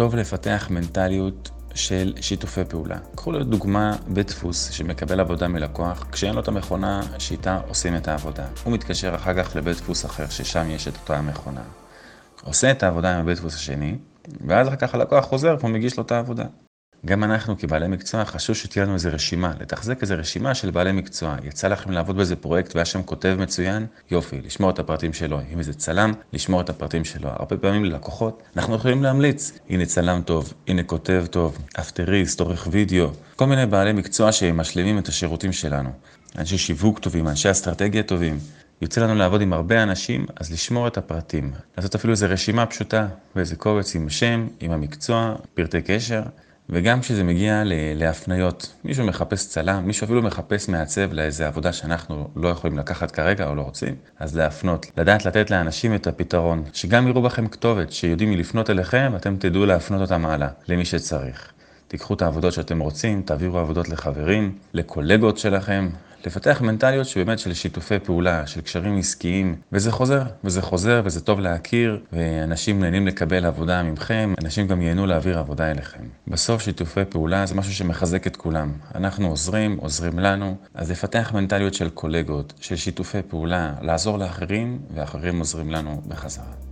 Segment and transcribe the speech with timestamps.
[0.00, 2.98] טוב לפתח מנטליות של שיתופי פעולה.
[3.14, 8.46] קחו לדוגמה בית דפוס שמקבל עבודה מלקוח, כשאין לו את המכונה שאיתה עושים את העבודה.
[8.64, 11.60] הוא מתקשר אחר כך לבית דפוס אחר, ששם יש את אותה המכונה.
[12.44, 13.98] עושה את העבודה עם הבית דפוס השני,
[14.46, 16.44] ואז אחר כך הלקוח חוזר והוא מגיש לו את העבודה.
[17.06, 21.36] גם אנחנו כבעלי מקצוע חשוב שתהיה לנו איזה רשימה, לתחזק איזה רשימה של בעלי מקצוע.
[21.44, 25.40] יצא לכם לעבוד באיזה פרויקט והיה שם כותב מצוין, יופי, לשמור את הפרטים שלו.
[25.52, 27.28] אם איזה צלם, לשמור את הפרטים שלו.
[27.28, 33.10] הרבה פעמים ללקוחות, אנחנו יכולים להמליץ, הנה צלם טוב, הנה כותב טוב, אפטריסט, עורך וידאו,
[33.36, 35.90] כל מיני בעלי מקצוע שמשלימים את השירותים שלנו.
[36.38, 38.38] אנשי שיווק טובים, אנשי אסטרטגיה טובים.
[38.82, 41.52] יוצא לנו לעבוד עם הרבה אנשים, אז לשמור את הפרטים.
[41.76, 46.22] לעשות אפילו איזו רשימה פשוטה, ואיזה קובץ עם שם, עם המקצוע, פרטי קשר.
[46.72, 47.62] וגם כשזה מגיע
[47.94, 53.46] להפניות, מישהו מחפש צלם, מישהו אפילו מחפש מעצב לאיזה עבודה שאנחנו לא יכולים לקחת כרגע
[53.46, 58.32] או לא רוצים, אז להפנות, לדעת לתת לאנשים את הפתרון, שגם יראו בכם כתובת, שיודעים
[58.32, 61.52] לפנות אליכם, ואתם תדעו להפנות אותם הלאה, למי שצריך.
[61.88, 65.88] תיקחו את העבודות שאתם רוצים, תעבירו עבודות לחברים, לקולגות שלכם,
[66.26, 71.40] לפתח מנטליות שבאמת של שיתופי פעולה, של קשרים עסקיים, וזה חוזר, וזה חוזר, וזה טוב
[71.40, 76.04] להכיר, ואנשים נהנים לקבל עבודה ממכם, אנשים גם ייהנו להעביר עבודה אליכם.
[76.28, 78.72] בסוף שיתופי פעולה זה משהו שמחזק את כולם.
[78.94, 85.38] אנחנו עוזרים, עוזרים לנו, אז לפתח מנטליות של קולגות, של שיתופי פעולה, לעזור לאחרים, ואחרים
[85.38, 86.69] עוזרים לנו בחזרה.